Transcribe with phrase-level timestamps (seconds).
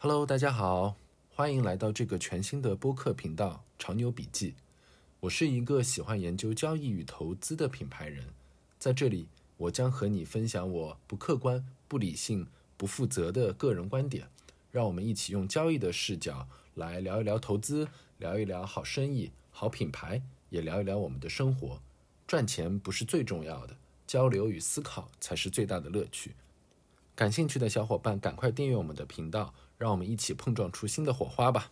[0.00, 0.94] Hello，大家好，
[1.28, 4.52] 欢迎来到这个全新的播客频道《潮牛笔记》。
[5.18, 8.28] 我是一个喜欢研究交易与投资的品牌人，
[8.78, 9.26] 在这里，
[9.56, 14.28] 我将和你分享我不客观、不理性、不负责的个人观点。
[14.70, 16.46] 让我们一起用交易的视角
[16.76, 17.88] 来聊一聊投资，
[18.18, 21.82] 聊一聊好生意、好品牌，也聊一聊我们的生活。
[22.24, 23.76] 赚钱不是最重要的，
[24.06, 26.36] 交流与思考才是最大的乐趣。
[27.16, 31.70] 感兴趣的小伙伴，赶快订阅我们的频道，让我们一起碰撞出新的火花吧。